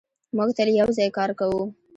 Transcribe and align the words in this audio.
موږ 0.37 0.49
تل 0.57 0.67
یو 0.79 0.89
ځای 0.97 1.09
کار 1.17 1.29
کوو. 1.39 1.61